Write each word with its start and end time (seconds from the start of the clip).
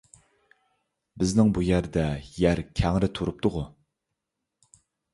بىزنىڭ 1.23 1.53
بۇ 1.59 1.65
يەردە 1.69 2.07
يەر 2.47 2.65
كەڭرى 2.83 3.13
تۇرۇپتىغۇ... 3.21 3.67